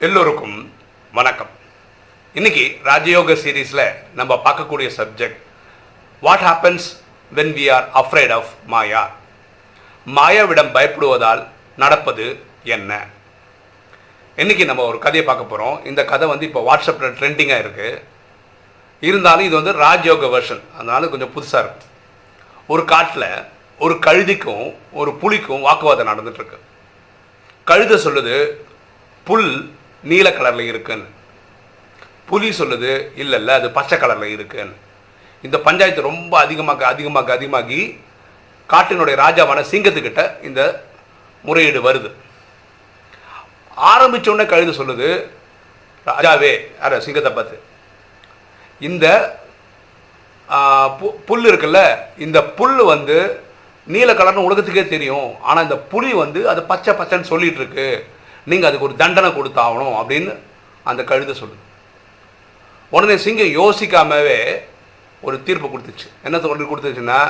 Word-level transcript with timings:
எல்லோருக்கும் 0.00 0.56
வணக்கம். 1.12 1.50
இன்னைக்கு 2.34 2.64
ராஜயோக 2.84 3.34
சீரீஸில் 3.42 3.84
நம்ம 4.14 4.32
பார்க்கக்கூடிய 4.44 4.88
subject 4.96 5.38
what 6.22 6.40
happens 6.40 6.86
when 7.32 7.52
we 7.58 7.70
are 7.70 7.86
afraid 7.94 8.30
of 8.30 8.50
maya 8.66 9.02
மாயாவிடம் 10.06 10.72
பயப்படுவதால் 10.74 11.46
நடப்பது 11.76 12.26
என்ன? 12.64 13.06
இன்னைக்கு 14.38 14.64
நம்ம 14.64 14.84
ஒரு 14.84 14.98
கதையை 14.98 15.26
பார்க்க 15.26 15.44
போகிறோம் 15.44 15.84
இந்த 15.84 16.04
கதை 16.04 16.28
வந்து 16.28 16.46
இப்போ 16.46 16.60
வாட்ஸ்அப்பில் 16.60 17.16
ட்ரெண்டிங்காக 17.20 17.62
இருக்குது 17.62 18.02
இருந்தாலும் 19.02 19.46
இது 19.46 19.56
வந்து 19.62 19.72
ராஜயோக 19.72 20.30
வெர்ஷன் 20.36 20.62
அதனால 20.74 21.06
கொஞ்சம் 21.06 21.34
புதுசாக 21.34 21.62
இருக்கும் 21.64 21.92
ஒரு 22.66 22.84
காட்டில் 22.84 23.28
ஒரு 23.80 23.98
கழுதிக்கும் 23.98 24.74
ஒரு 24.92 25.12
புலிக்கும் 25.12 25.60
வாக்குவாதம் 25.60 26.08
நடந்துட்டுருக்கு 26.08 26.58
கழுதை 27.64 27.98
சொல்லுது 28.06 28.36
புல் 29.26 29.50
நீல 30.02 30.30
கலரில் 30.30 30.66
இருக்குன்னு. 30.66 31.04
புலி 32.26 32.48
சொல்லுது 32.48 33.10
இல்லை 33.16 33.38
இல்லை 33.38 33.54
அது 33.54 33.70
பச்சை 33.70 33.98
கலரில் 33.98 34.24
இருக்குன்னு. 34.24 34.74
இந்த 35.42 35.58
பஞ்சாயத்து 35.58 36.02
ரொம்ப 36.02 36.38
அதிகமாக 36.38 36.86
அதிகமாக 36.86 37.32
அதிகமாகி 37.32 38.00
காட்டினுடைய 38.68 39.16
ராஜாவான 39.16 39.64
சிங்கத்துக்கிட்ட 39.70 40.44
இந்த 40.44 40.84
முறையீடு 41.42 41.92
வருது. 41.92 42.12
ஆரம்பிச்ச 43.76 44.28
உடனே 44.28 44.48
கழுது 44.48 44.84
சொல்லுது 44.84 45.28
ராஜாவே 46.08 46.72
யார 46.82 46.98
சிங்கத்தை 46.98 47.32
பார்த்து. 47.32 47.60
இந்த 48.80 49.36
பு- 50.48 51.16
புல் 51.26 51.44
இருக்குல்ல 51.44 51.96
இந்த 52.18 52.42
புல் 52.42 52.84
வந்து 52.84 53.40
நீல 53.86 54.12
கலர்னு 54.12 54.34
உலகத்துக்கே 54.34 54.88
தெரியும். 54.88 55.42
ஆனால் 55.42 55.62
இந்த 55.62 55.76
புலி 55.76 56.12
வந்து 56.12 56.48
அது 56.48 56.62
பச்சை 56.62 56.94
பச்சைன்னு 56.94 57.20
சொல்லிட்டு 57.20 57.60
இருக்கு. 57.60 58.06
நீங்கள் 58.50 58.68
அதுக்கு 58.68 58.88
ஒரு 58.88 58.96
தண்டனை 59.02 59.30
கொடுத்தாகணும் 59.36 59.94
அப்படின்னு 60.00 60.32
அந்த 60.90 61.00
கழுதை 61.10 61.34
சொல்லுது. 61.40 61.62
உடனே 62.94 63.16
சிங்கம் 63.24 63.56
யோசிக்காமவே 63.60 64.38
ஒரு 65.26 65.36
தீர்ப்பு 65.46 65.68
கொடுத்துச்சு. 65.68 66.08
என்ன 66.26 66.36
சொல்லி 66.44 66.66
கொடுத்துச்சுன்னா 66.72 67.20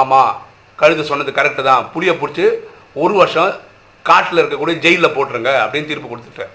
ஆமாம் 0.00 0.32
கழுது 0.80 1.02
சொன்னது 1.10 1.32
கரெக்டு 1.38 1.62
தான். 1.70 1.84
புளியை 1.94 2.14
பிடிச்சி 2.22 2.46
ஒரு 3.02 3.14
வருஷம் 3.20 3.52
காட்டில் 4.08 4.40
இருக்கக்கூடிய 4.42 4.76
ஜெயிலில் 4.84 5.14
போட்டுருங்க 5.16 5.52
அப்படின்னு 5.64 5.90
தீர்ப்பு 5.90 6.10
கொடுத்துட்டேன் 6.10 6.52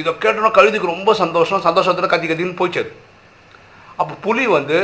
இதை 0.00 0.10
கேட்டோன்னா 0.22 0.50
கழுதுக்கு 0.58 0.92
ரொம்ப 0.94 1.10
சந்தோஷம் 1.22 1.64
சந்தோஷத்தில் 1.66 2.12
கத்தி 2.12 2.28
கத்தின்னு 2.28 2.60
போயிச்சு 2.60 2.82
அப்போ 4.00 4.12
புலி 4.26 4.44
வந்து 4.56 4.78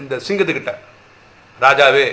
இந்த 0.00 0.14
சிங்கத்துக்கிட்ட 0.26 0.72
ராஜாவே 1.64 2.06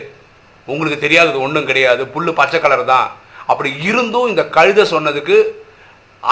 உங்களுக்கு 0.68 0.98
தெரியாதது 1.04 1.38
ஒன்றும் 1.46 1.68
கிடையாது. 1.70 2.04
புல் 2.14 2.40
பச்சை 2.40 2.60
கலர் 2.60 2.84
தான். 2.94 3.08
அப்படி 3.52 3.70
இருந்தும் 3.90 4.30
இந்த 4.32 4.44
கழுதை 4.58 4.84
சொன்னதுக்கு 4.94 5.38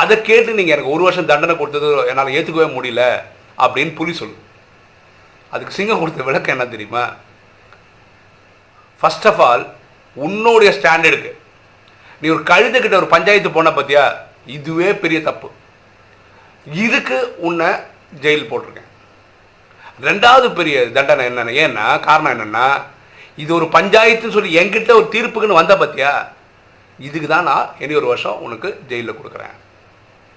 அதை 0.02 0.16
கேட்டு 0.28 0.58
நீங்கள் 0.58 0.76
எனக்கு 0.76 0.94
ஒரு 0.96 1.04
வருஷம் 1.06 1.30
தண்டனை 1.32 1.54
கொடுத்தது 1.58 1.88
என்னால் 2.10 2.36
ஏற்றுக்கவே 2.38 2.68
முடியல 2.76 3.04
அப்படின்னு 3.64 3.92
புலி 4.00 4.14
சொல்லு. 4.20 4.38
அதுக்கு 5.54 5.76
சிங்கம் 5.78 6.02
கொடுத்த 6.02 6.28
விளக்கம் 6.28 6.56
என்ன 6.56 6.66
தெரியுமா? 6.74 7.04
ஃபர்ஸ்ட் 9.02 9.28
ஆஃப் 9.32 9.42
ஆல் 9.50 9.64
உன்னுடைய 10.26 10.72
ஸ்டாண்டர்டுக்கு 10.78 11.32
நீ 12.22 12.28
ஒரு 12.36 12.44
கழுதுகிட்ட 12.52 12.96
ஒரு 13.02 13.10
பஞ்சாயத்து 13.16 13.50
போன 13.58 13.72
பார்த்தியா 13.76 14.04
இதுவே 14.58 14.90
பெரிய 15.04 15.20
தப்பு. 15.28 15.48
இதுக்கு 16.86 17.18
உன்னை 17.48 17.70
ஜெயில் 18.24 18.50
போட்டிருக்கேன். 18.50 18.90
ரெண்டாவது 20.08 20.48
பெரிய 20.58 20.76
தண்டனை 20.98 21.24
என்னென்ன? 21.30 21.56
ஏன்னா 21.66 21.86
காரணம் 22.08 22.34
என்னென்னா 22.34 22.68
இது 23.44 23.52
ஒரு 23.60 23.68
பஞ்சாயத்துன்னு 23.78 24.36
சொல்லி 24.38 24.60
என்கிட்ட 24.62 24.92
ஒரு 25.00 25.08
தீர்ப்புக்குன்னு 25.16 25.60
வந்த 25.62 25.76
பார்த்தியா 25.82 26.12
இதுக்கு 27.00 27.28
தான் 27.28 27.44
நான் 27.44 27.72
இனி 27.80 27.94
ஒரு 27.96 28.06
வருஷம் 28.06 28.42
உனக்கு 28.42 28.80
ஜெயிலில் 28.88 29.18
கொடுக்குறேன். 29.20 29.56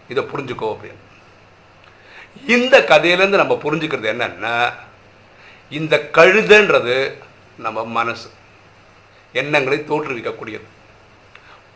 இதை 0.09 0.25
புரிஞ்சுக்கோ 0.25 0.69
அப்படின்னு. 0.75 1.03
இந்த 2.47 2.81
கதையிலேருந்து 2.81 3.41
நம்ம 3.43 3.55
புரிஞ்சுக்கிறது 3.55 4.09
என்னென்னா 4.15 4.73
இந்த 5.71 6.09
கழுதைன்றது 6.13 6.97
நம்ம 7.57 7.85
மனசு. 7.85 8.31
எண்ணங்களை 9.33 9.79
தோற்றுவிக்கக்கூடியது. 9.89 10.67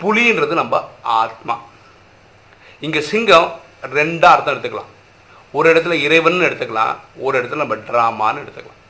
புலின்றது 0.01 0.55
நம்ம 0.63 0.91
ஆத்மா. 1.03 1.55
இங்கே 2.81 3.01
சிங்கம் 3.01 3.61
ரெண்டாக 3.83 4.35
அர்த்தம் 4.35 4.55
எடுத்துக்கலாம். 4.55 4.93
ஒரு 5.53 5.75
இடத்துல 5.75 5.93
இறைவன் 5.93 6.47
எடுத்துக்கலாம் 6.49 6.97
ஒரு 7.17 7.43
இடத்துல 7.43 7.63
நம்ம 7.63 7.75
ட்ராமான்னு 7.75 8.41
எடுத்துக்கலாம். 8.43 8.81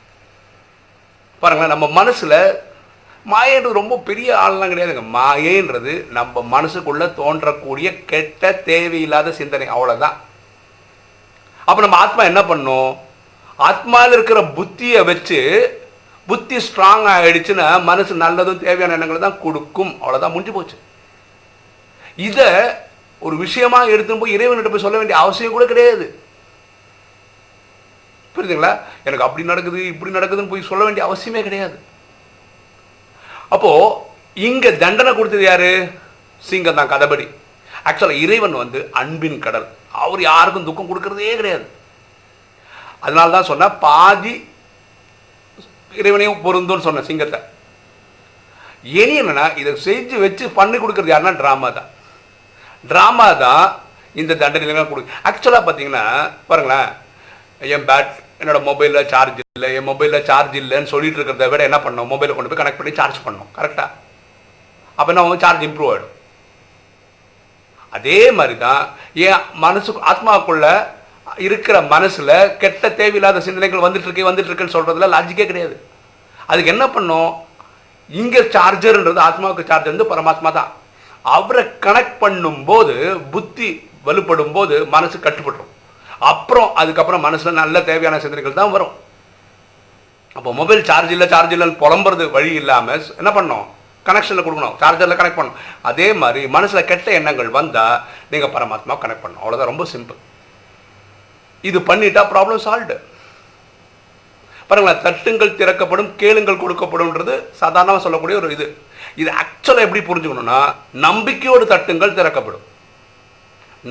பாருங்களேன் 1.39 1.77
நம்ம 1.77 1.87
மனசில் 1.99 2.39
மாயன்றது 3.31 3.79
ரொம்ப 3.81 3.97
பெரிய 4.09 4.29
ஆள்லாம் 4.43 4.71
கிடையாதுங்க. 4.71 5.05
மாயன்றது 5.17 5.93
நம்ம 6.17 6.43
மனசுக்குள்ளே 6.53 7.07
தோன்றக்கூடிய 7.19 8.05
கெட்ட 8.05 8.51
தேவையில்லாத 8.69 9.31
சிந்தனை. 9.31 9.67
அவ்வளோதான் 9.67 10.15
அப்போ 11.65 11.81
நம்ம 11.81 11.97
ஆத்மா 11.97 12.23
என்ன 12.23 12.45
பண்ணும்? 12.45 12.97
ஆத்மாவில் 13.59 14.15
இருக்கிற 14.17 14.41
புத்தியை 14.41 15.05
வச்சு 15.05 15.39
புத்தி 16.27 16.57
ஸ்ட்ராங் 16.57 17.05
ஆகிடுச்சுன்னா 17.13 17.83
மனசு 17.83 18.13
நல்லதும் 18.23 18.63
தேவையான 18.65 18.95
எண்ணங்களை 18.95 19.19
தான் 19.21 19.41
கொடுக்கும். 19.45 19.91
அவ்வளோதான் 20.01 20.33
முடிஞ்சு 20.33 20.51
போச்சு. 20.51 20.77
இதை 22.15 22.47
ஒரு 23.19 23.35
விஷயமாக 23.37 23.91
எடுத்துன்னு 23.95 24.23
போய் 24.23 24.37
இறைவன்கிட்ட 24.37 24.69
போய் 24.71 24.85
சொல்ல 24.85 24.97
வேண்டிய 24.97 25.19
அவசியம் 25.19 25.51
கூட 25.51 25.65
கிடையாது. 25.65 26.19
புரியுதுங்களா? 28.35 28.79
எனக்கு 29.03 29.25
அப்படி 29.25 29.45
நடக்குது 29.51 29.87
இப்படி 29.87 30.11
நடக்குதுன்னு 30.17 30.53
போய் 30.53 30.69
சொல்ல 30.71 30.83
வேண்டிய 30.83 31.05
அவசியமே 31.07 31.41
கிடையாது. 31.43 31.77
அப்போது 33.51 33.95
இங்கே 34.47 34.71
தண்டனை 34.83 35.11
கொடுத்தது 35.13 35.43
யார்? 35.47 35.69
சிங்கம் 36.43 36.79
தான் 36.79 36.91
கதபடி. 36.93 37.25
ஆக்சுவலாக 37.89 38.21
இறைவன் 38.25 38.61
வந்து 38.61 38.79
அன்பின் 39.01 39.39
கடல். 39.45 39.67
அவர் 40.03 40.21
யாருக்கும் 40.29 40.67
துக்கம் 40.67 40.89
கொடுக்கறதே 40.89 41.33
கிடையாது. 41.39 41.65
அதனால 43.05 43.31
தான் 43.35 43.49
சொன்ன 43.51 43.69
பாதி 43.85 44.33
இறைவனையும் 45.99 46.43
பொருந்தும்னு 46.45 46.85
சொன்னேன் 46.87 47.09
சிங்கத்தை. 47.09 47.39
இனி 49.01 49.15
என்னென்னா 49.21 49.45
இதை 49.61 49.71
செஞ்சு 49.85 50.15
வச்சு 50.23 50.45
பண்ணி 50.59 50.77
கொடுக்கறது 50.77 51.13
யாருன்னா 51.13 51.35
ட்ராமா 51.41 51.69
தான். 51.77 51.89
ட்ராமா 52.91 53.27
தான் 53.45 53.65
இந்த 54.21 54.33
தண்டனைலாம் 54.41 54.91
கொடுக்கு 54.91 55.17
ஆக்சுவலாக 55.29 55.65
பார்த்தீங்கன்னா 55.65 56.05
பாருங்களேன் 56.49 56.89
என் 57.75 57.87
பேட் 57.89 58.13
என்னோட 58.41 58.59
மொபைலில் 58.69 59.07
சார்ஜ் 59.13 59.39
இல்லை 59.57 59.69
என் 59.77 59.87
மொபைலில் 59.91 60.25
சார்ஜ் 60.29 60.55
இல்லைன்னு 60.61 60.91
சொல்லிட்டு 60.91 61.17
இருக்கிறத 61.19 61.45
விட 61.51 61.61
என்ன 61.69 61.79
பண்ணோம் 61.85 62.11
மொபைலை 62.11 62.33
கொண்டு 62.35 62.51
போய் 62.51 62.61
கனெக்ட் 62.61 62.79
பண்ணி 62.81 62.93
சார்ஜ் 62.99 63.23
பண்ணணும். 63.25 63.49
கரெக்டாக 63.57 63.89
அப்போ 64.97 65.09
என்ன 65.13 65.41
சார்ஜ் 65.45 65.65
இம்ப்ரூவ் 65.67 65.91
ஆகிடும் 65.93 66.13
அதே 67.97 68.19
மாதிரி 68.37 68.55
தான் 68.67 68.81
என் 69.27 69.43
மனசு 69.65 69.91
ஆத்மாக்குள்ள 70.11 70.65
இருக்கிற 71.47 71.77
மனசில் 71.93 72.35
கெட்ட 72.61 72.89
தேவையில்லாத 72.99 73.41
சிந்தனைகள் 73.47 73.85
வந்துட்டு 73.85 74.07
இருக்கு 74.07 74.29
வந்துட்டு 74.29 74.49
இருக்குன்னு 74.49 74.75
சொல்றதுல 74.75 75.09
லாஜிக்கே 75.13 75.47
கிடையாது. 75.51 75.75
அதுக்கு 76.51 76.73
என்ன 76.73 76.85
பண்ணும் 76.95 77.31
இங்கே 78.09 78.41
சார்ஜர்ன்றது 78.55 79.19
ஆத்மாவுக்கு 79.27 79.69
சார்ஜர் 79.69 79.93
வந்து 79.93 80.11
பரமாத்மா 80.11 80.51
தான். 80.59 80.69
அவரை 81.37 81.63
கனெக்ட் 81.85 82.21
பண்ணும்போது 82.23 82.95
புத்தி 83.33 83.69
வலுப்படும் 84.07 84.53
போது 84.57 84.75
மனசு 84.95 85.17
கட்டுப்பட்டுரும். 85.25 85.73
அப்புறம் 86.31 86.69
அதுக்கப்புறம் 86.81 87.25
மனசில் 87.27 87.59
நல்ல 87.61 87.81
தேவையான 87.89 88.19
சிந்தனைகள் 88.23 88.59
தான் 88.59 88.73
வரும். 88.75 88.93
அப்போ 90.37 90.49
மொபைல் 90.59 90.87
சார்ஜ் 90.89 91.13
இல்லை 91.15 91.27
சார்ஜ் 91.33 91.53
இல்லைன்னு 91.55 91.81
புலம்புறது 91.83 92.25
வழி 92.37 92.51
இல்லாமல் 92.61 93.05
என்ன 93.21 93.31
பண்ணோம் 93.37 93.65
கனெக்ஷனில் 94.07 94.45
கொடுக்கணும். 94.45 94.77
சார்ஜரில் 94.81 95.19
கனெக்ட் 95.19 95.39
பண்ணணும். 95.39 95.59
அதே 95.89 96.07
மாதிரி 96.21 96.41
மனசில் 96.55 96.87
கெட்ட 96.91 97.07
எண்ணங்கள் 97.19 97.49
வந்தால் 97.57 97.97
நீங்கள் 98.31 98.53
பரமாத்மா 98.55 98.95
கனெக்ட் 99.03 99.23
பண்ணணும். 99.23 99.43
அவ்வளோதான் 99.43 99.71
ரொம்ப 99.71 99.85
சிம்பிள் 99.93 100.19
இது 101.63 101.79
பண்ணிட்டா 101.89 102.23
ப்ராப்ளம் 102.33 102.63
சால்வ்டு 102.65 102.97
பாருங்களேன் 104.69 105.03
தட்டுங்கள் 105.05 105.57
திறக்கப்படும் 105.59 106.09
கேளுங்கள் 106.21 106.61
கொடுக்கப்படும்ன்றது 106.63 107.35
சாதாரணமாக 107.61 108.01
சொல்லக்கூடிய 108.05 108.37
ஒரு 108.39 108.49
இது. 108.55 108.65
இது 109.21 109.29
ஆக்சுவலாக 109.41 109.85
எப்படி 109.87 110.01
புரிஞ்சுக்கணும்னா 110.09 110.59
நம்பிக்கையோடு 111.07 111.65
தட்டுங்கள் 111.73 112.17
திறக்கப்படும். 112.19 112.65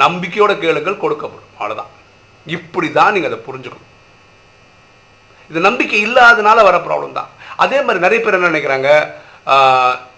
நம்பிக்கையோட 0.05 0.55
கேளுங்கள் 0.65 1.03
கொடுக்கப்படும். 1.05 1.53
அவ்வளோதான் 1.59 1.93
இப்படி 2.55 2.89
தான் 2.99 3.15
நீங்கள் 3.15 3.31
அதை 3.31 3.39
புரிஞ்சுக்கணும். 3.49 3.93
இது 5.51 5.69
நம்பிக்கை 5.69 6.01
இல்லாதனால 6.07 6.63
வர 6.69 6.77
ப்ராப்ளம் 6.89 7.19
தான். 7.21 7.31
அதே 7.65 7.79
மாதிரி 7.85 8.05
நிறைய 8.05 8.21
பேர் 8.23 8.37
என்ன 8.39 8.51
நினைக்கிறாங்க? 8.53 8.91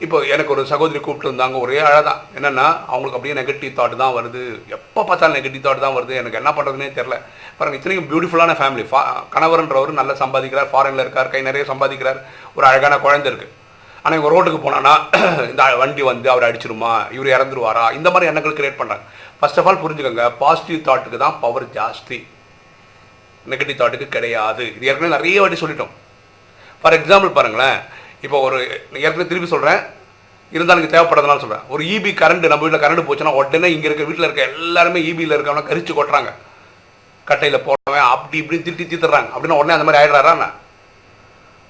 இப்போ 0.04 0.16
எனக்கு 0.34 0.52
ஒரு 0.54 0.62
சகோதரி 0.70 1.00
கூப்பிட்டு 1.04 1.28
இருந்தாங்க 1.28 1.56
ஒரே 1.64 1.80
தான். 2.08 2.20
என்னென்னா 2.36 2.66
அவங்களுக்கு 2.90 3.18
அப்படியே 3.18 3.34
நெகட்டிவ் 3.38 3.74
தாட் 3.78 3.96
தான் 4.02 4.14
வருது. 4.18 4.42
எப்போ 4.76 5.00
பார்த்தாலும் 5.08 5.36
நெகட்டிவ் 5.38 5.66
தாட் 5.66 5.84
தான் 5.84 5.96
வருது. 5.96 6.14
எனக்கு 6.20 6.40
என்ன 6.40 6.50
பண்ணுறதுனே 6.56 6.88
தெரில 6.98 7.16
பாருங்க 7.58 7.78
இத்தனைக்கும் 7.78 8.10
பியூட்டிஃபுல்லான 8.12 8.56
ஃபேமிலி 8.60 8.84
ஃபா 8.90 9.02
கணவர்ன்றவர் 9.34 9.98
நல்லா 10.00 10.16
சம்பாதிக்கிறார் 10.22 10.72
ஃபாரினில் 10.72 11.04
இருக்கார் 11.04 11.32
கை 11.34 11.42
நிறைய 11.50 11.64
சம்பாதிக்கிறார். 11.72 12.20
ஒரு 12.56 12.66
அழகான 12.70 12.98
குழந்தை 13.06 13.28
இருக்குது 13.30 13.54
ஆனால் 14.08 14.18
இவங்க 14.18 14.30
ரோட்டுக்கு 14.34 14.58
போனான்னா 14.64 14.92
இந்த 15.50 15.62
வண்டி 15.80 16.02
வந்து 16.08 16.28
அவர் 16.32 16.44
அடிச்சிருமா 16.46 16.92
இவர் 17.16 17.28
இறந்துருவாரா? 17.32 17.82
இந்த 17.96 18.08
மாதிரி 18.12 18.28
எண்ணங்கள் 18.30 18.54
கிரியேட் 18.58 18.78
பண்ணுறாங்க 18.78 19.04
ஃபர்ஸ்ட் 19.38 19.58
ஆஃப் 19.60 19.66
ஆல் 19.70 19.80
புரிஞ்சுக்கோங்க 19.82 20.24
பாசிட்டிவ் 20.42 20.78
தாட்டுக்கு 20.86 21.18
தான் 21.22 21.34
பவர் 21.42 21.66
ஜாஸ்தி. 21.74 22.18
நெகட்டிவ் 23.52 23.78
தாட்டுக்கு 23.80 24.06
கிடையாது. 24.14 24.64
இது 24.76 24.88
ஏற்கனவே 24.90 25.10
நிறைய 25.16 25.40
வாட்டி 25.42 25.58
சொல்லிட்டோம். 25.62 25.92
ஃபார் 26.84 26.96
எக்ஸாம்பிள் 26.98 27.34
பாருங்களேன் 27.38 27.76
இப்போ 28.26 28.38
ஒரு 28.46 28.58
ஏற்கனவே 29.04 29.26
திருப்பி 29.32 29.50
சொல்கிறேன் 29.54 29.82
இருந்தாலும் 30.52 30.82
இங்கே 30.82 30.92
தேவைப்படுறதுனால 30.94 31.42
சொல்கிறேன் 31.44 31.66
ஒரு 31.74 31.84
இபி 31.96 32.12
கரண்ட் 32.22 32.48
நம்ம 32.52 32.64
வீட்டில் 32.64 32.84
கரண்ட் 32.84 33.06
போச்சுன்னா 33.08 33.34
உடனே 33.40 33.70
இங்கே 33.74 33.88
இருக்க 33.90 34.06
வீட்டில் 34.10 34.28
இருக்க 34.28 34.44
எல்லாருமே 34.52 35.02
இபியில் 35.10 35.36
இருக்கவங்க 35.36 35.64
கரிச்சு 35.70 35.94
கொட்டுறாங்க. 35.98 36.32
கட்டையில் 37.26 37.64
போடுறவன் 37.68 38.08
அப்படி 38.14 38.38
இப்படி 38.42 38.60
திட்டி 38.68 38.86
தீத்துறாங்க 38.86 39.30
அப்படின்னா 39.34 39.60
உடனே 39.60 39.76
அந்த 39.76 39.86
மாதிரி 39.88 40.00
ஆயிடுறாரா 40.00 40.48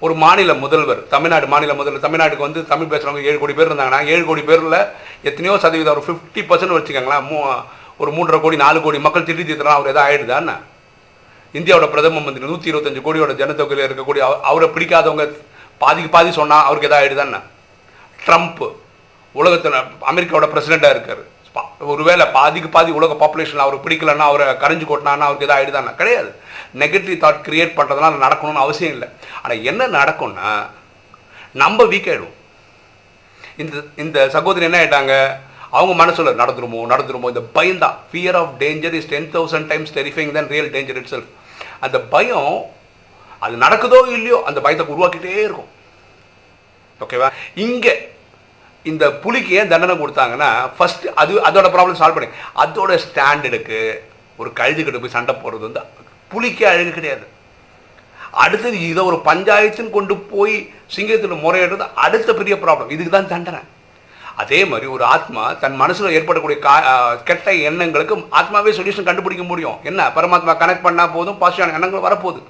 ஒரு 0.06 0.14
மாநில 0.22 0.52
முதல்வர் 0.62 1.00
தமிழ்நாடு 1.12 1.46
மாநில 1.52 1.72
முதல்வர் 1.78 2.04
தமிழ்நாட்டுக்கு 2.04 2.46
வந்து 2.46 2.60
தமிழ் 2.72 2.90
பேசுகிறவங்க 2.90 3.28
ஏழு 3.30 3.38
கோடி 3.42 3.54
பேர் 3.58 3.68
இருந்தாங்கன்னா 3.70 4.00
ஏழு 4.14 4.24
கோடி 4.28 4.42
பேரில் 4.50 4.76
எத்தனையோ 5.28 5.54
சதவீதம் 5.64 5.94
ஒரு 5.94 6.04
ஃபிஃப்டி 6.06 6.42
பர்சன்ட் 6.50 6.74
வச்சுக்கோங்களேன் 6.76 7.24
மூ 7.30 7.38
ஒரு 8.02 8.10
மூன்றரை 8.16 8.38
கோடி 8.44 8.56
நாலு 8.64 8.78
கோடி 8.84 8.98
மக்கள் 9.06 9.26
திட்டி 9.28 9.44
தீத்துறா 9.48 9.72
அவர் 9.76 9.92
எதாவது 9.92 10.08
ஆயிடுதான்னு 10.08 10.54
இந்தியாவோட 11.54 11.86
பிரதம 11.94 12.22
மந்திரி 12.26 12.50
நூற்றி 12.50 12.70
இருபத்தஞ்சு 12.72 13.00
கோடியோட 13.06 13.34
ஜனத்தொகையில் 13.40 13.86
இருக்கக்கூடிய 13.86 14.22
அவரை 14.50 14.68
பிடிக்காதவங்க 14.74 15.26
பாதிக்கு 15.82 16.10
பாதி 16.16 16.30
சொன்னால் 16.38 16.66
அவருக்கு 16.68 16.88
எதாவது 16.90 17.04
ஆயிடுதான்னு 17.04 17.40
ட்ரம்ப் 18.18 18.62
உலகத்தில் 19.34 19.76
அமெரிக்காவோட 20.12 20.46
பிரசிடெண்ட்டாக 20.52 20.94
இருக்கார். 20.96 21.24
ஒருவேளை 21.92 22.24
பாதிக்கு 22.36 22.68
பாதி 22.76 22.90
உலக 22.98 23.14
பாப்புலேஷன் 23.22 23.64
அவருக்கு 23.64 23.86
பிடிக்கலன்னா 23.86 24.26
அவரை 24.30 24.46
கரைஞ்சு 24.62 24.86
கொட்டினான்னா 24.88 25.26
அவருக்கு 25.28 25.46
எதாவது 25.46 25.58
ஆயிடுதானா 25.58 25.92
கிடையாது. 26.00 26.30
நெகட்டிவ் 26.82 27.22
தாட் 27.24 27.44
கிரியேட் 27.48 27.76
பண்ணுறதுனால 27.78 28.18
நடக்கணும்னு 28.24 28.64
அவசியம் 28.64 28.94
இல்லை. 28.96 29.08
ஆனால் 29.42 29.64
என்ன 29.70 29.88
நடக்கும்னா 29.98 30.50
நம்ம 31.62 31.84
வீக் 31.92 32.10
ஆயிடுவோம். 32.12 32.36
இந்த 33.62 33.84
இந்த 34.04 34.18
சகோதரி 34.36 34.66
என்ன 34.68 34.78
ஆயிட்டாங்க? 34.80 35.14
அவங்க 35.76 35.94
மனசுல 36.02 36.32
நடந்துருமோ 36.40 36.82
நடந்துருமோ 36.92 37.30
இந்த 37.32 37.42
பயம் 37.56 37.82
தான். 37.84 37.96
Fear 38.10 38.36
of 38.40 38.52
danger 38.64 38.96
is 38.98 39.08
ten 39.14 39.30
thousand 39.36 39.68
times 39.70 39.94
terrifying 39.96 40.30
than 40.36 40.50
real 40.54 40.70
danger 40.76 41.00
itself 41.14 41.32
அந்த 41.86 41.98
பயம் 42.14 42.52
அது 43.44 43.56
நடக்குதோ 43.64 43.98
இல்லையோ 44.16 44.38
அந்த 44.48 44.58
பயத்தை 44.64 44.86
உருவாக்கிட்டே 44.92 45.34
இருக்கும். 45.48 45.72
ஓகேவா 47.00 47.28
இங்கே 47.64 47.94
இந்த 48.90 49.04
புலிக்கு 49.22 49.52
ஏன் 49.60 49.70
தண்டனை 49.72 49.94
கொடுத்தாங்கன்னா 50.00 50.50
ஃபஸ்ட்டு 50.76 51.12
அது 51.22 51.32
அதோட 51.48 51.66
ப்ராப்ளம் 51.74 52.00
சால்வ் 52.00 52.16
பண்ணி. 52.16 52.30
அதோட 52.62 52.92
ஸ்டாண்டர்டுக்கு 53.04 53.78
ஒரு 54.40 54.50
கழுதுகிட்ட 54.58 55.00
போய் 55.02 55.16
சண்டை 55.16 55.34
போடுறது 55.42 55.66
வந்து 55.68 55.82
புலிக்கு 56.32 56.64
அழகு 56.72 56.92
கிடையாது. 56.98 57.26
அடுத்தது 58.44 58.76
இதை 58.90 59.02
ஒரு 59.10 59.18
பஞ்சாயத்துன்னு 59.28 59.96
கொண்டு 59.96 60.14
போய் 60.32 60.54
சிங்கத்தில் 60.94 61.42
முறையிடுறது 61.44 61.86
அடுத்த 62.06 62.34
பெரிய 62.40 62.54
ப்ராப்ளம் 62.64 62.92
இதுக்கு 62.94 63.12
தான் 63.14 63.32
தண்டனை. 63.32 63.60
அதே 64.42 64.60
மாதிரி 64.70 64.86
ஒரு 64.96 65.04
ஆத்மா 65.14 65.44
தன் 65.62 65.78
மனசில் 65.82 66.14
ஏற்படக்கூடிய 66.16 66.58
கா 66.66 66.74
கெட்ட 67.28 67.52
எண்ணங்களுக்கு 67.68 68.16
ஆத்மாவே 68.40 68.72
சொல்யூஷன் 68.78 69.08
கண்டுபிடிக்க 69.08 69.44
முடியும். 69.52 69.78
என்ன? 69.90 70.00
பரமாத்மா 70.16 70.52
கனெக்ட் 70.62 70.86
பண்ணால் 70.86 71.14
போதும் 71.16 71.40
பாசிட்டிவான 71.40 71.76
எண்ணங்கள் 71.78 72.06
வரப்போகுது. 72.06 72.40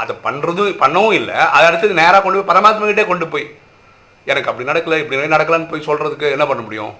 அதை 0.00 0.14
பண்ணுறதும் 0.26 0.80
பண்ணவும் 0.82 1.16
இல்லை. 1.20 1.36
அதை 1.54 1.64
அடுத்தது 1.68 2.00
நேராக 2.00 2.22
கொண்டு 2.24 2.38
போய் 2.38 2.50
பரமாத்மா 2.52 2.88
கிட்டே 2.90 3.04
கொண்டு 3.12 3.28
போய் 3.34 3.46
எனக்கு 4.32 4.50
அப்படி 4.50 4.68
நடக்கலை 4.70 4.98
இப்படி 5.02 5.34
நடக்கலான்னு 5.36 5.70
போய் 5.70 5.88
சொல்கிறதுக்கு 5.88 6.26
என்ன 6.36 6.44
பண்ண 6.50 6.62
முடியும்? 6.66 6.92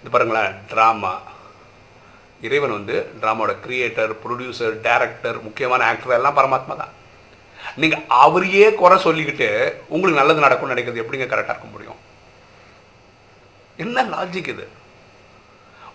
இது 0.00 0.10
பாருங்களேன் 0.14 0.52
ட்ராமா 0.72 1.12
இறைவன் 2.46 2.76
வந்து 2.76 2.96
ட்ராமாவோட 3.20 3.52
கிரியேட்டர் 3.64 4.12
ப்ரொடியூசர் 4.22 4.74
டேரக்டர் 4.86 5.38
முக்கியமான 5.46 5.84
ஆக்டர் 5.90 6.16
எல்லாம் 6.18 6.38
பரமாத்மா 6.38 6.74
தான். 6.82 6.92
நீங்கள் 7.82 8.02
அவரையே 8.24 8.66
குறை 8.80 8.96
சொல்லிக்கிட்டு 9.04 9.48
உங்களுக்கு 9.94 10.20
நல்லது 10.20 10.44
நடக்கும்னு 10.44 10.74
நினைக்கிறது 10.74 11.02
எப்படிங்க 11.04 11.28
கரெக்டாக 11.30 11.54
இருக்க 11.54 11.68
முடியும்? 11.74 12.00
என்ன 13.84 14.04
லாஜிக் 14.12 14.52
இது? 14.54 14.66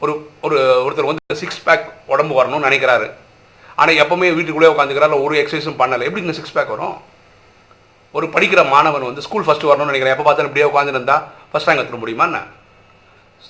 ஒரு 0.04 0.14
ஒரு 0.46 0.58
ஒருத்தர் 0.86 1.10
வந்து 1.12 1.40
சிக்ஸ் 1.44 1.64
பேக் 1.68 1.86
உடம்பு 2.14 2.34
வரணும்னு 2.40 2.68
நினைக்கிறாரு. 2.70 3.08
ஆனால் 3.80 4.00
எப்பவுமே 4.04 4.28
வீட்டுக்குள்ளே 4.38 4.72
உட்காந்துக்கிறாரு 4.74 5.24
ஒரு 5.28 5.36
எக்ஸசைஸும் 5.42 5.80
பண்ணலை. 5.82 6.06
எப்படிங்க 6.08 6.38
சிக்ஸ் 6.40 6.56
பேக் 6.58 6.74
வரும்? 6.76 6.98
ஒரு 8.18 8.26
படிக்கிற 8.36 8.62
மாணவன் 8.76 9.10
வந்து 9.10 9.26
ஸ்கூல் 9.26 9.46
ஃபஸ்ட்டு 9.48 9.70
வரணும்னு 9.72 9.92
நினைக்கிறேன். 9.92 10.16
எப்போ 10.16 10.26
பார்த்தாலும் 10.28 10.52
இப்படியே 10.52 10.70
உட்காந்துருந்தா 10.72 11.18
ஃபஸ்ட் 11.52 11.68
ரேங்க் 11.68 11.82
எடுத்துட 11.82 12.00
முடியுமா 12.04 12.26
என்ன? 12.30 12.40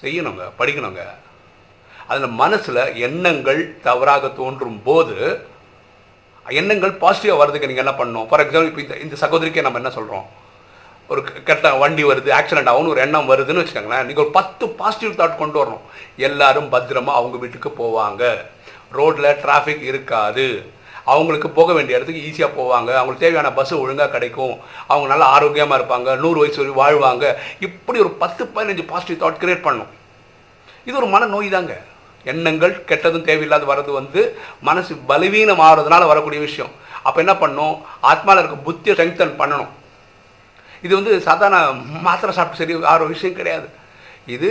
செய்யணுங்க 0.02 0.44
படிக்கணுங்க. 0.60 1.04
அதில் 2.12 2.38
மனசில் 2.42 2.84
எண்ணங்கள் 3.08 3.62
தவறாக 3.88 4.30
தோன்றும் 4.42 4.80
போது 4.90 5.16
எண்ணங்கள் 6.60 6.94
பாசிட்டிவாக 7.02 7.40
வர்றதுக்கு 7.42 7.70
நீங்கள் 7.72 7.86
என்ன 7.86 7.96
பண்ணணும்? 8.00 8.28
ஃபார் 8.30 8.44
எக்ஸாம்பிள் 8.44 8.70
இப்போ 8.72 8.84
இந்த 8.86 8.96
இந்த 9.06 9.16
சகோதரிக்கே 9.24 9.66
நம்ம 9.68 9.80
என்ன 9.82 9.92
சொல்கிறோம் 9.98 10.28
ஒரு 11.12 11.22
கெட்ட 11.48 11.70
வண்டி 11.82 12.04
வருது 12.10 12.30
ஆக்சிடென்ட் 12.40 12.70
ஆகும்னு 12.72 12.92
ஒரு 12.94 13.02
எண்ணம் 13.06 13.30
வருதுன்னு 13.32 13.62
வச்சுக்கோங்களேன் 13.62 14.06
நீங்கள் 14.10 14.24
ஒரு 14.26 14.34
பத்து 14.38 14.66
பாசிட்டிவ் 14.82 15.18
தாட் 15.20 15.42
கொண்டு 15.42 15.58
வரணும். 15.62 15.86
எல்லாரும் 16.28 16.70
பத்திரமா 16.76 17.14
அவங்க 17.20 17.38
வீட்டுக்கு 17.44 17.70
போவாங்க. 17.82 18.24
ரோட்டில் 18.98 19.38
டிராஃபிக் 19.44 19.84
இருக்காது. 19.92 20.46
அவங்களுக்கு 21.14 21.50
போக 21.60 21.70
வேண்டிய 21.78 21.98
இடத்துக்கு 21.98 22.26
ஈஸியாக 22.28 22.56
போவாங்க. 22.60 22.90
அவங்களுக்கு 23.00 23.26
தேவையான 23.26 23.52
பஸ் 23.60 23.74
ஒழுங்காக 23.84 24.12
கிடைக்கும். 24.16 24.56
அவங்க 24.92 25.08
நல்லா 25.12 25.28
ஆரோக்கியமாக 25.36 25.80
இருப்பாங்க. 25.80 26.10
நூறு 26.24 26.40
வயசு 26.42 26.60
வரை 26.60 26.74
வாழ்வாங்க. 26.82 27.26
இப்படி 27.68 28.00
ஒரு 28.06 28.12
பத்து 28.24 28.44
பதினஞ்சு 28.56 28.86
பாசிட்டிவ் 28.92 29.22
தாட் 29.24 29.42
கிரியேட் 29.44 29.66
பண்ணணும். 29.68 29.92
இது 30.88 30.96
ஒரு 31.02 31.10
மன 31.16 31.30
நோய் 31.36 31.56
தாங்க. 31.58 31.74
எண்ணங்கள் 32.32 32.74
கெட்டதும் 32.90 33.28
தேவையில்லாத 33.28 33.66
வர்றது 33.72 33.92
வந்து 34.00 34.22
மனசு 34.70 34.94
பலவீனம் 35.12 35.64
ஆகிறதுனால 35.68 36.08
வரக்கூடிய 36.12 36.42
விஷயம். 36.48 36.74
அப்போ 37.06 37.18
என்ன 37.24 37.34
பண்ணணும்? 37.44 37.76
ஆத்மாவில் 38.10 38.42
இருக்க 38.42 38.58
புத்தியை 38.68 38.96
ஸ்ட்ரெங்தன் 38.96 39.40
பண்ணணும். 39.40 39.72
இது 40.86 40.94
வந்து 41.00 41.14
சாதாரண 41.28 41.58
மாத்திரை 42.08 42.34
சாப்பிட்டு 42.38 42.62
சரி 42.62 42.76
ஆகிற 42.92 43.08
விஷயம் 43.14 43.40
கிடையாது. 43.40 43.68
இது 44.36 44.50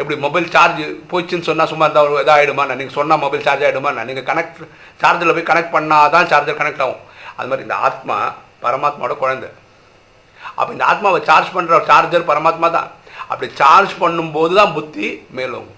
எப்படி 0.00 0.16
மொபைல் 0.24 0.50
சார்ஜ் 0.54 0.82
போச்சுன்னு 1.10 1.46
சொன்னால் 1.48 1.70
சும்மா 1.70 1.86
இருந்தால் 1.86 2.08
ஒரு 2.08 2.20
இதாகிடுமா 2.24 2.64
நீங்கள் 2.80 2.96
சொன்னால் 2.98 3.22
மொபைல் 3.22 3.46
சார்ஜ் 3.46 3.64
ஆகிடுமா 3.68 3.90
நீங்கள் 4.10 4.28
கனெக்ட் 4.30 4.60
சார்ஜரில் 5.02 5.36
போய் 5.36 5.48
கனெக்ட் 5.50 5.74
பண்ணால் 5.76 6.12
தான் 6.14 6.28
சார்ஜர் 6.32 6.60
கனெக்ட் 6.60 6.84
ஆகும். 6.84 7.02
அது 7.38 7.48
மாதிரி 7.50 7.66
இந்த 7.66 7.78
ஆத்மா 7.88 8.18
பரமாத்மாவோட 8.64 9.16
குழந்தை. 9.22 9.48
அப்போ 10.58 10.70
இந்த 10.76 10.84
ஆத்மாவை 10.90 11.20
சார்ஜ் 11.30 11.50
பண்ணுற 11.56 11.80
சார்ஜர் 11.90 12.28
பரமாத்மா 12.30 12.68
தான். 12.76 12.88
அப்படி 13.30 13.48
சார்ஜ் 13.60 13.94
பண்ணும்போது 14.02 14.54
தான் 14.60 14.72
புத்தி 14.76 15.08
மேலோங்கும். 15.38 15.77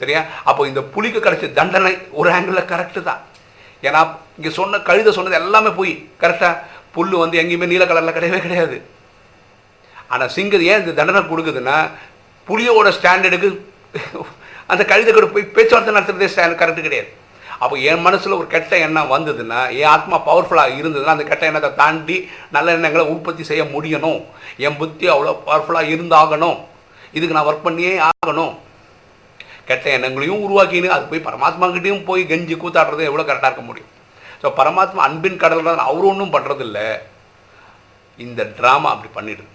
சரியா? 0.00 0.20
அப்போ 0.48 0.62
இந்த 0.70 0.80
புலிக்கு 0.94 1.20
கிடைச்ச 1.26 1.52
தண்டனை 1.58 1.92
ஒரு 2.20 2.28
ஆங்கிளில் 2.36 2.70
கரெக்டு 2.72 3.00
தான். 3.08 3.20
ஏன்னா 3.88 4.00
இங்கே 4.38 4.50
சொன்ன 4.58 4.80
கழுத 4.88 5.12
சொன்னது 5.16 5.40
எல்லாமே 5.42 5.70
போய் 5.78 5.92
கரெக்டாக 6.22 6.60
புல் 6.94 7.14
வந்து 7.22 7.40
எங்கேயுமே 7.42 7.66
நீல 7.72 7.84
கலரில் 7.90 8.16
கிடையவே 8.16 8.40
கிடையாது. 8.46 8.76
ஆனால் 10.12 10.32
சிங்கம் 10.36 10.64
ஏன் 10.70 10.80
இந்த 10.82 10.94
தண்டனை 11.00 11.22
கொடுக்குதுன்னா 11.32 11.76
புலியோட 12.48 12.88
ஸ்டாண்டர்டுக்கு 12.96 13.50
அந்த 14.72 14.82
கழுதை 14.90 15.10
கூட 15.12 15.26
போய் 15.34 15.52
பேச்சுவார்த்தை 15.56 15.92
நடத்துகிறதே 15.94 16.28
ஸ்டாண்ட் 16.32 16.60
கரெக்டு 16.62 16.82
கிடையாது. 16.86 17.10
அப்போ 17.62 17.74
என் 17.90 18.04
மனசில் 18.06 18.36
ஒரு 18.38 18.48
கெட்ட 18.54 18.78
எண்ணம் 18.84 19.12
வந்ததுன்னா 19.14 19.60
என் 19.80 19.90
ஆத்மா 19.94 20.16
பவர்ஃபுல்லாக 20.28 20.76
இருந்ததுன்னா 20.80 21.14
அந்த 21.16 21.26
கெட்ட 21.28 21.44
எண்ணத்தை 21.50 21.70
தாண்டி 21.82 22.16
நல்ல 22.56 22.74
எண்ணங்களை 22.76 23.04
உற்பத்தி 23.12 23.42
செய்ய 23.50 23.62
முடியணும். 23.74 24.20
என் 24.66 24.78
புத்தி 24.80 25.06
அவ்வளோ 25.14 25.34
பவர்ஃபுல்லாக 25.46 25.92
இருந்தாகணும். 25.94 26.58
இதுக்கு 27.16 27.36
நான் 27.36 27.48
ஒர்க் 27.50 27.66
பண்ணியே 27.68 27.92
ஆகணும். 28.08 28.52
கெட்ட 29.68 29.86
எண்ணங்களையும் 29.96 30.44
உருவாக்கின்னு 30.46 30.94
அது 30.96 31.04
போய் 31.10 31.26
பரமாத்மாக்கிட்டையும் 31.26 32.06
போய் 32.08 32.22
கெஞ்சி 32.30 32.54
கூத்தாடுறது 32.62 33.08
எவ்வளோ 33.10 33.24
கரெக்டாக 33.28 33.50
இருக்க 33.50 33.64
முடியும்? 33.68 33.90
ஸோ 34.42 34.46
பரமாத்மா 34.60 35.02
அன்பின் 35.08 35.42
கடல்கள் 35.42 35.86
அவரும் 35.88 36.12
ஒன்றும் 36.12 36.34
பண்ணுறதில்ல 36.34 36.78
இந்த 38.24 38.40
ட்ராமா 38.58 38.88
அப்படி 38.94 39.10
பண்ணிடுது. 39.18 39.50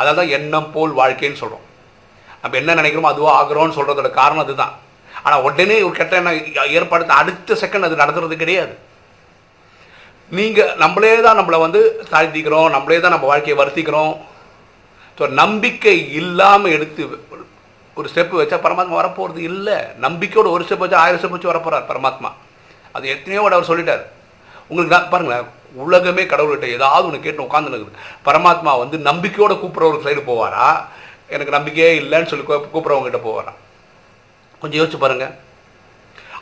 அதாவது 0.00 0.18
தான் 0.20 0.32
எண்ணம் 0.36 0.70
போல் 0.74 0.98
வாழ்க்கைன்னு 1.00 1.40
சொல்கிறோம் 1.42 1.66
நம்ம 2.42 2.58
என்ன 2.60 2.74
நினைக்கிறோமோ 2.80 3.12
அதுவாக 3.12 3.38
ஆகிறோம்னு 3.40 3.76
சொல்கிறதோட 3.76 4.08
காரணம் 4.20 4.44
அதுதான். 4.44 4.74
ஆனால் 5.24 5.44
உடனே 5.46 5.76
ஒரு 5.86 5.94
கெட்ட 5.98 6.16
எண்ணம் 6.20 6.72
ஏற்படுத்த 6.78 7.20
அடுத்த 7.20 7.58
செகண்ட் 7.62 7.86
அது 7.88 8.02
நடத்துறது 8.02 8.36
கிடையாது. 8.42 8.74
நீங்கள் 10.38 10.72
நம்மளே 10.82 11.12
தான் 11.26 11.38
நம்மளை 11.40 11.58
வந்து 11.64 11.80
தாழ்த்திக்கிறோம். 12.12 12.68
நம்மளே 12.76 12.98
தான் 13.00 13.14
நம்ம 13.14 13.28
வாழ்க்கையை 13.32 13.56
வருத்திக்கிறோம். 13.60 14.14
ஸோ 15.18 15.26
நம்பிக்கை 15.40 15.96
இல்லாமல் 16.20 16.74
எடுத்து 16.76 17.02
ஒரு- 17.96 18.08
ஸ்டெப்பு 18.14 18.40
வச்சா 18.40 18.56
பரமாத்மா 18.56 18.88
வரப்போகிறது 18.88 19.44
இல்லை. 19.44 19.74
நம்பிக்கையோட 19.74 20.50
ஒரு 20.50 20.64
ஸ்டெப் 20.64 20.82
வச்சா 20.82 20.94
ஆயிரம் 20.94 21.20
ஸ்டெப் 21.20 21.28
வச்சு 21.28 21.52
வரப்போகிறார் 21.52 21.96
பரமாத்மா. 21.96 22.32
அது 22.92 23.14
எத்தனையோட 23.14 23.50
அவர் 23.50 23.62
சொல்லிட்டார். 23.62 24.02
உங்களுக்கு 24.68 24.96
தான் 24.96 25.08
பாருங்களேன் 25.08 25.46
உலகமே 25.74 26.24
கடவுள்கிட்ட 26.24 26.68
ஏதாவது 26.68 27.06
ஒன்று 27.06 27.20
கேட்டு 27.20 27.42
உட்காந்துனுக்குது 27.42 27.88
பரமாத்மா 28.24 28.78
வந்து 28.78 28.98
நம்பிக்கையோட 28.98 29.52
கூப்பிட்ற 29.52 29.82
ஒரு 29.82 30.00
சைடு 30.04 30.30
போவாரா? 30.30 30.84
எனக்கு 31.28 31.52
நம்பிக்கையே 31.52 32.00
இல்லைன்னு 32.00 32.26
சொல்லி 32.26 32.44
கூப்பிட்றவங்ககிட்ட 32.44 33.20
போவாரா? 33.24 33.52
கொஞ்சம் 34.60 34.84
யோசிச்சு 34.84 34.98
பாருங்க. 34.98 35.34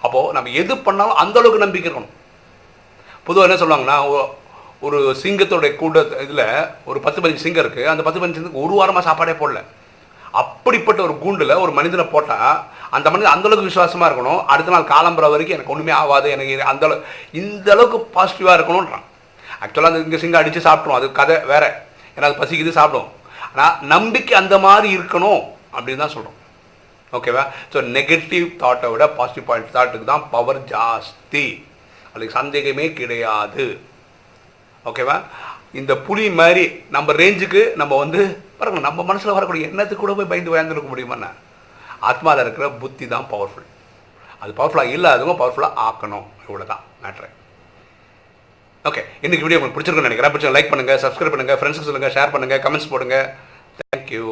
அப்போது 0.02 0.32
நம்ம 0.32 0.50
எது 0.50 0.78
பண்ணாலும் 0.78 1.14
அந்த 1.14 1.38
அளவுக்கு 1.38 1.64
நம்பிக்கை 1.64 1.92
இருக்கணும். 1.92 2.08
பொதுவாக 3.24 3.54
என்ன 3.54 3.76
சொல்லுவாங்கன்னா 3.76 4.28
ஒரு 4.80 5.16
சிங்கத்தோடைய 5.22 5.76
கூட 5.76 6.00
இதில் 6.00 6.66
ஒரு 6.84 7.00
பத்து 7.00 7.20
பதினஞ்சு 7.20 7.34
சிங்கம் 7.34 7.66
இருக்குது 7.66 7.84
அந்த 7.84 8.02
பத்து 8.02 8.20
பதினஞ்சு 8.20 8.30
சிங்கத்துக்கு 8.30 8.72
ஒரு 8.72 8.84
வாரமாக 8.84 9.00
சாப்பாடே 9.00 9.32
போடல. 9.32 9.64
அப்படிப்பட்ட 10.40 11.00
ஒரு 11.06 11.14
கூண்டில் 11.24 11.60
ஒரு 11.64 11.72
மனிதனை 11.78 12.04
போட்டால் 12.12 12.60
அந்த 12.96 13.06
மனிதன் 13.12 13.34
அந்த 13.34 13.46
அளவுக்கு 13.48 13.70
விசுவாசமாக 13.70 14.08
இருக்கணும். 14.08 14.40
அடுத்த 14.52 14.72
நாள் 14.74 14.92
காலம்புற 14.94 15.26
வரைக்கும் 15.32 15.56
எனக்கு 15.56 15.74
ஒன்றுமே 15.74 15.92
ஆகாது 16.02 16.28
எனக்கு 16.36 16.54
அந்த 16.72 16.84
இந்த 17.40 17.66
அளவுக்கு 17.74 17.98
பாசிட்டிவாக 18.16 18.56
இருக்கணுன்றான் 18.58 19.04
ஆக்சுவலாக 19.64 19.90
அந்த 19.90 20.04
இங்கே 20.06 20.20
சிங்கம் 20.22 20.40
அடித்து 20.40 20.66
சாப்பிட்ரும் 20.68 20.98
அது 20.98 21.06
கதை 21.18 21.36
வேற. 21.52 21.64
ஏன்னா 22.16 22.28
அது 22.28 22.40
பசிக்குது 22.42 22.78
சாப்பிடும். 22.78 23.10
ஆனால் 23.52 23.76
நம்பிக்கை 23.94 24.34
அந்த 24.42 24.56
மாதிரி 24.66 24.88
இருக்கணும் 24.98 25.42
அப்படின்னு 25.76 26.02
தான் 26.04 26.14
சொல்கிறோம் 26.16 26.38
ஓகேவா 27.16 27.42
ஸோ 27.72 27.78
நெகட்டிவ் 27.96 28.46
தாட்டை 28.62 28.88
விட 28.92 29.04
பாசிட்டிவ் 29.18 29.48
பாயிண்ட் 29.48 29.74
தாட்டுக்கு 29.76 30.10
தான் 30.12 30.24
பவர் 30.34 30.60
ஜாஸ்தி. 30.72 31.46
அதுக்கு 32.12 32.38
சந்தேகமே 32.40 32.86
கிடையாது. 33.00 33.66
ஓகேவா 34.90 35.16
இந்த 35.80 35.92
புலி 36.06 36.24
மாதிரி 36.40 36.64
நம்ம 36.96 37.12
ரேஞ்சுக்கு 37.20 37.62
நம்ம 37.80 37.92
வந்து 38.02 38.22
பாருங்க 38.58 38.80
நம்ம 38.88 39.04
மனசில் 39.10 39.36
வரக்கூடிய 39.36 39.68
எண்ணத்துக்கு 39.68 40.02
கூட 40.04 40.14
போய் 40.18 40.30
பயந்து 40.32 40.52
பயந்துருக்க 40.54 40.90
முடியுமாண்ணா 40.94 41.30
ஆத்மாவில் 42.10 42.44
இருக்கிற 42.44 42.66
புத்தி 42.82 43.06
தான் 43.14 43.26
பவர்ஃபுல் 43.32 43.68
அது 44.42 44.52
பவர்ஃபுல்லாக 44.58 44.94
இல்லாதவங்க 44.96 45.36
பவர்ஃபுல்லாக 45.40 45.80
ஆக்கணும். 45.88 46.26
இவ்வளோ 46.46 46.66
தான் 46.72 46.82
மேட்ரு 47.02 47.28
ஓகே 48.88 49.02
இன்னைக்கு 49.24 49.44
வீடியோ 49.44 49.58
உங்களுக்கு 49.58 49.76
பிடிச்சிருக்குன்னு 49.76 50.08
நினைக்கிறேன். 50.10 50.32
பிடிச்ச 50.34 50.50
லைக் 50.56 50.70
பண்ணுங்கள் 50.72 51.00
சப்ஸ்கிரைப் 51.04 51.34
பண்ணுங்கள் 51.34 51.58
ஃப்ரெண்ட்ஸுக்கு 51.60 51.88
சொல்லுங்கள் 51.90 52.14
ஷேர் 52.16 52.34
பண்ணுங்கள் 52.34 52.62
கமெண்ட்ஸ் 52.64 52.90
போடுங்க. 52.92 53.18
தேங்க்யூ 53.80 54.26